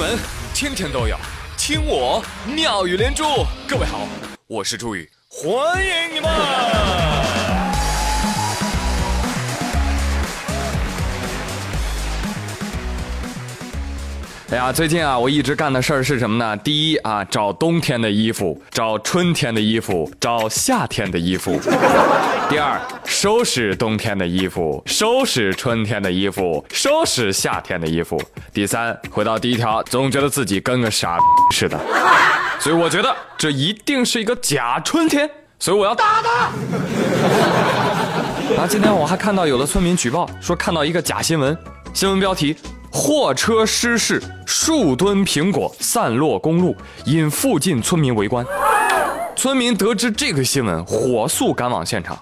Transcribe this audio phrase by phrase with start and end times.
[0.00, 0.18] 闻
[0.54, 1.14] 天天都有，
[1.58, 3.22] 听我妙语连珠。
[3.68, 4.08] 各位好，
[4.46, 7.09] 我是朱宇，欢迎你们。
[14.52, 16.56] 哎呀，最近啊，我一直干的事儿是什么呢？
[16.56, 21.60] 第一啊，找冬天的衣服，找春天的衣服，找夏天的衣服。
[22.48, 28.20] 第二，收拾冬天的衣服，收拾春天的衣服，收拾夏天的衣服。
[28.52, 31.16] 第三，回到第一条，总觉得自己跟个傻
[31.52, 31.78] 似的，
[32.58, 35.30] 所以我觉得这一定是一个假春天，
[35.60, 36.28] 所以我要打他。
[38.60, 41.56] 啊，今天我还看到有的村民举报说看到一个假新闻，
[41.94, 42.56] 新闻标题。
[42.92, 46.76] 货车失事，数吨苹果散落公路，
[47.06, 48.44] 引附近村民围观。
[49.36, 52.18] 村民得知这个新闻，火速赶往现场。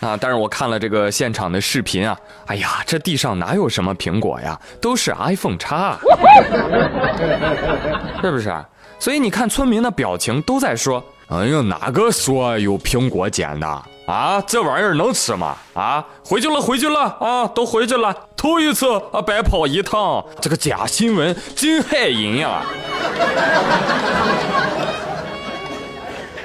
[0.00, 5.98] 啊，但是我看了这个现场的视频啊，哎呀，这地上哪有什么苹果呀，都是 iPhone 叉，
[8.22, 8.54] 是不是？
[8.98, 15.56] 所以你看村民的表情都在说：“哎呀，哪个说有苹果捡的？”啊，这玩意儿能吃吗？
[15.74, 18.14] 啊，回去了，回去了啊，都回去了。
[18.36, 22.62] 头一次啊，白跑一趟，这个假新闻真害人呀！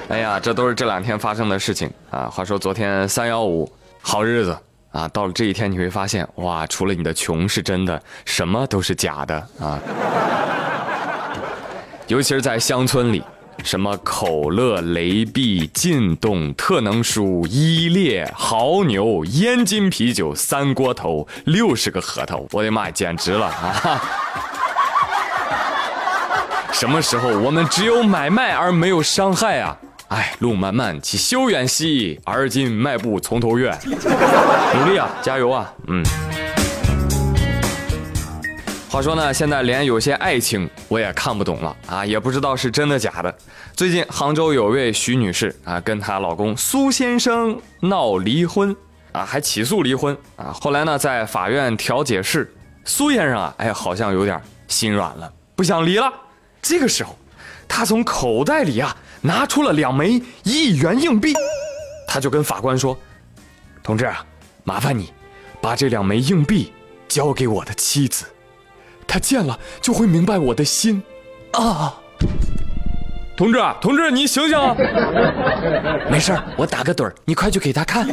[0.10, 2.26] 哎呀，这都是这两天发生的事情啊。
[2.26, 4.58] 话说昨天三幺五，好日子
[4.92, 9.80] 啊，到了这一天你会发现，哇，除了你的穷是真的，什么都是假的啊。
[12.08, 13.24] 尤其是在乡村里。
[13.64, 24.02] 什么口乐、雷碧、劲动、特能舒、伊烈、牦牛、燕京啤酒、三锅头、六十个核桃，我的妈，简直了啊！
[26.74, 29.78] 什么时候我们只有买卖而没有伤害啊？
[30.08, 33.70] 哎，路漫漫其修远兮，而今迈步从头越。
[33.86, 36.04] 努力啊，加油啊，嗯。
[38.92, 43.34] 话说呢，现在连有些爱情我也看不懂了啊，也不知道是真的假的。
[43.74, 48.76] 最近杭州有位徐女士啊，跟她老公苏先生闹离婚
[49.14, 50.54] 啊，还起诉离婚啊。
[50.60, 56.12] 后来呢，在法院调解室，苏先生啊，哎，好像有点心软了，不想离了。
[56.62, 57.18] 这个时候，
[57.70, 61.34] 他从口袋里啊拿出了两枚一元硬币，
[62.06, 62.98] 他就跟法官说
[63.82, 64.26] ：“同志啊，
[64.66, 65.14] 麻烦你
[65.62, 66.74] 把这两枚硬币
[67.08, 68.26] 交给我的妻子。”
[69.12, 71.04] 他见了就会明白我的心，
[71.52, 72.00] 啊！
[73.36, 74.58] 同志，同志，你醒醒！
[76.10, 78.08] 没事我打个盹儿，你快去给他看。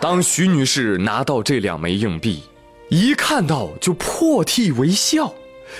[0.00, 2.42] 当徐女士拿到这两枚硬币，
[2.88, 5.32] 一看到就破涕为笑，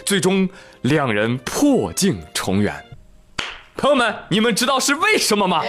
[0.06, 0.48] 最终
[0.82, 2.72] 两人破镜重圆。
[3.76, 5.64] 朋友们，你们知道是为什么吗？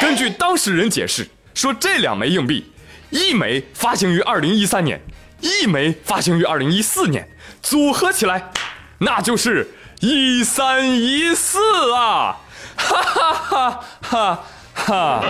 [0.00, 2.70] 根据当事人解释，说这两枚硬币，
[3.10, 5.00] 一枚发行于二零一三年，
[5.40, 7.28] 一枚发行于二零一四年。
[7.62, 8.50] 组合起来，
[8.98, 9.68] 那就是
[10.00, 11.58] 一三一四
[11.92, 12.38] 啊！
[12.76, 15.24] 哈哈哈哈哈！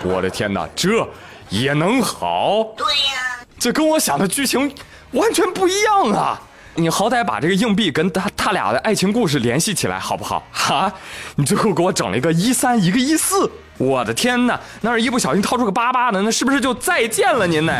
[0.02, 1.06] 我的天哪，这
[1.50, 2.64] 也能好？
[2.76, 4.74] 对呀，这跟我想的剧情
[5.10, 6.40] 完全不一样啊！
[6.74, 10.42] 你好歹把这个硬币跟他他俩的爱情故事联系起来好不好？
[10.50, 10.90] 哈，
[11.36, 14.58] 你最后给我整了一个一三，一个一四，我的天哪！
[14.80, 17.72] 那是一不小心掏出个八八的，那是不是就再见了您呢？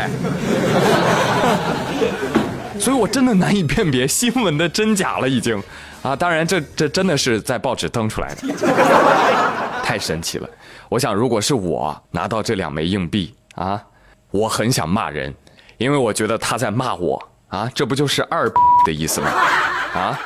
[2.79, 5.61] 所以我真的难以辨别新闻的真假了，已经，
[6.03, 8.47] 啊，当然这这真的是在报纸登出来的，
[9.83, 10.47] 太神奇了。
[10.89, 13.81] 我想如果是我拿到这两枚硬币啊，
[14.29, 15.33] 我很想骂人，
[15.79, 17.19] 因为我觉得他在骂我
[17.53, 18.51] 啊，这不就是二
[18.83, 19.27] 的意思吗？
[19.93, 20.19] 啊，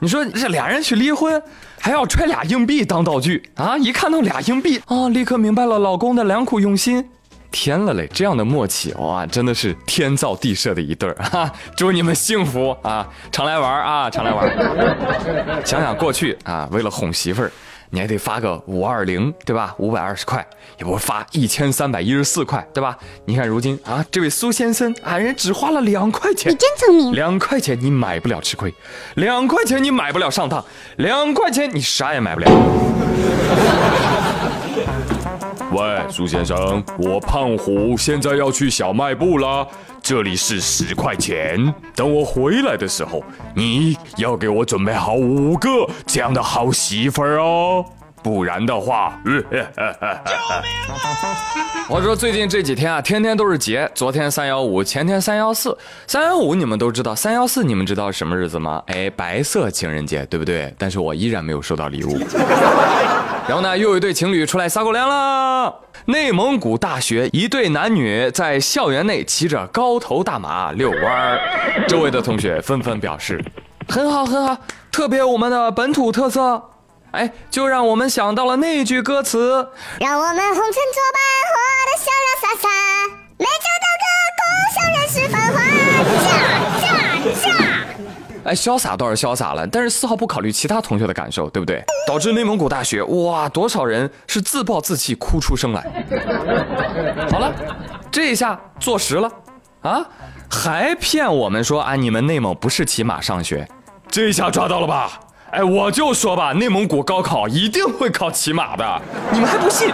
[0.00, 1.42] 你说这俩人去离婚，
[1.80, 3.78] 还要揣俩硬币当道具啊？
[3.78, 7.08] 一看到俩硬币啊，立刻明白了老公的良苦用心。
[7.50, 8.06] 天了嘞！
[8.12, 11.50] 这样的默契哇，真的是天造地设的一对儿哈！
[11.76, 14.46] 祝你们幸福啊，常来玩啊，常来玩。
[15.64, 17.52] 想想过去啊，为了哄媳妇儿，
[17.94, 19.74] 你还得发个五二零，对吧？
[19.76, 20.44] 五百二十块，
[20.78, 22.96] 也不发一千三百一十四块，对吧？
[23.26, 27.12] 你看如今啊，这位苏先生，俺人只花了两块钱，你真聪明。
[27.12, 28.72] 两块钱你买不了吃亏，
[29.16, 30.64] 两块钱你买不了上当，
[30.96, 32.50] 两块钱你啥也买不了。
[35.72, 39.66] 喂，苏先生，我胖虎现在要去小卖部了，
[40.02, 41.72] 这里是十块钱。
[41.94, 43.24] 等我回来的时候，
[43.54, 45.70] 你要给我准备好五个
[46.06, 47.82] 这样的好媳妇儿哦，
[48.22, 50.62] 不然的话，救命啊！
[51.88, 55.76] 我说最近这几天啊，天天都是节，昨天三幺五，前天三幺四，
[56.06, 58.82] 三幺五你们都知道，三幺四你们知道什么日子吗？
[58.88, 60.74] 哎，白色情人节，对不对？
[60.76, 62.18] 但是我依然没有收到礼物。
[63.48, 65.74] 然后呢，又有一对情侣出来撒狗粮了。
[66.06, 73.44] 内蒙古大学一对男女在校园内骑着高头大马遛弯儿，周围的同学纷纷表示，
[73.88, 74.56] 很好很好，
[74.90, 76.60] 特别我们的本土特色。
[77.12, 79.68] 哎，就让我们想到了那句歌词，
[80.00, 81.20] 让我们红尘作伴，
[81.52, 81.54] 活
[81.86, 82.68] 得潇潇洒洒，
[83.36, 84.04] 美酒当歌，
[84.40, 84.42] 共
[84.74, 85.56] 享人世繁华，
[88.44, 91.82] 哎，潇洒倒是潇洒了，但是丝毫不考虑其他同学的感受，对不对？
[92.06, 95.82] 导致内蒙古大学哇，多少人是自暴自弃，哭出声来。
[97.30, 97.52] 好了，
[98.10, 99.30] 这一下坐实了
[99.82, 100.04] 啊，
[100.50, 103.68] 还骗我们说啊，你们内蒙不是骑马上学，
[104.08, 105.20] 这一下抓到了吧？
[105.52, 109.02] 哎，我就说吧，内蒙古高考一定会考骑马的，
[109.32, 109.90] 你们还不信？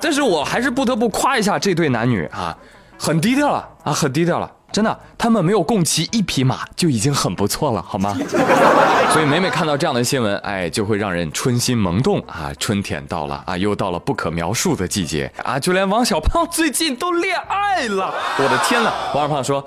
[0.00, 2.56] 但是我还是不得不夸一下这对男女啊，
[2.98, 8.16] 很低调了啊，很低调了，真的，他们没有共骑一匹马就已经很不错了，好吗？
[9.12, 18.92] 所以每每看到这样的新闻，哎，就会让人春心萌动啊，春天到了啊，又到了不可描述的季节啊，就连王小胖最近都恋爱了，我的天呐！
[19.14, 19.66] 王小胖说：“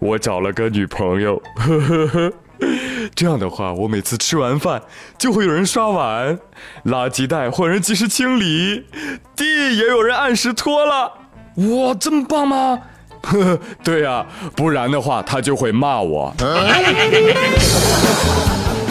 [0.00, 2.32] 我找了个女朋友。”呵呵呵。
[3.14, 4.82] 这样的话，我每次吃完饭
[5.16, 6.38] 就会有人刷碗，
[6.86, 8.86] 垃圾袋会有人及时清理，
[9.36, 11.12] 地也有人按时拖了。
[11.56, 12.80] 哇，这么棒吗？
[13.22, 14.26] 呵呵，对呀，
[14.56, 16.34] 不然的话他就会骂我。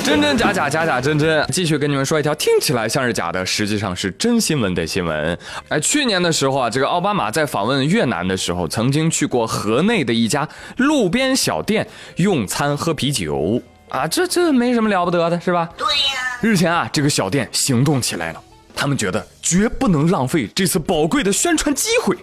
[0.04, 1.46] 真真假假，假假真真。
[1.52, 5.38] 继续跟你们说一条听起来像是假的，实际上是真新闻的新闻。
[5.68, 10.48] 哎，去年的时候啊，这个奥巴马在访问越南的时候，曾经去过河内的一家
[10.78, 11.86] 路边小店
[12.16, 15.68] 用餐喝啤酒啊，这这没什么了不得的，是吧？
[15.78, 16.40] 对呀。
[16.40, 18.42] 日前啊，这个小店行动起来了，
[18.74, 22.16] 他们觉得绝不能浪费这次宝贵的宣传机会，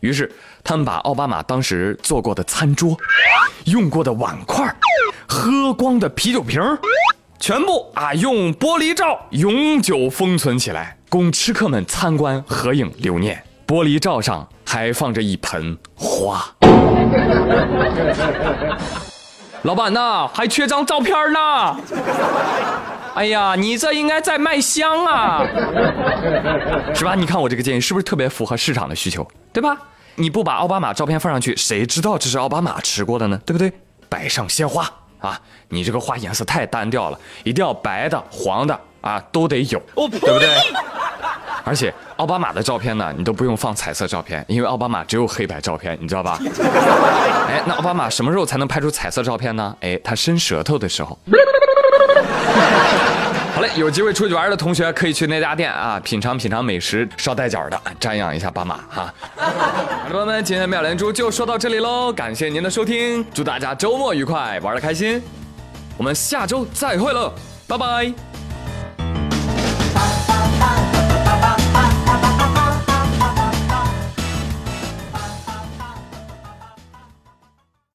[0.00, 0.30] 于是
[0.62, 2.96] 他们把奥巴马当时坐过的餐桌、
[3.64, 4.74] 用过的碗筷、
[5.26, 6.60] 喝光的啤酒瓶
[7.38, 13.42] 全部啊，用玻璃罩永久封存起来，供吃客们参观合影留念。
[13.66, 16.42] 玻璃罩上还放着一盆花。
[19.62, 21.76] 老板呐，还缺张照片呢。
[23.18, 25.42] 哎呀，你这应该在卖香啊，
[26.94, 27.16] 是吧？
[27.16, 29.76] 你看我这个建议是不是特别符合市场的需求，对吧？
[30.14, 33.36] 你不把奥巴马照片放上去，谁知道这是奥巴马吃过的呢？
[33.44, 33.72] 对不对？
[34.08, 34.88] 摆上鲜花。
[35.18, 35.36] 啊，
[35.68, 40.48] 你这个花颜色太单调了，一定要白的、黄的啊，都得有，对不对？
[41.64, 46.38] 而且奥巴马的照片呢，你都不用放彩色照片，因为奥巴马只有黑白照片，你知道吧？
[47.50, 49.76] 哎，那奥巴马什么时候才能拍出彩色照片呢？
[49.80, 51.18] 哎，他伸舌头的时候。
[53.54, 59.12] 好嘞，有机会出去玩的同学可以去那家店啊，品尝品尝美食，捎带脚的瞻仰一下斑马哈。
[59.34, 65.20] 好的，朋友们，今天妙连珠就说到这里喽，感谢您的收听，祝大家周末愉快，玩的开心，
[65.96, 67.32] 我们下周再会了，
[67.66, 68.12] 拜拜。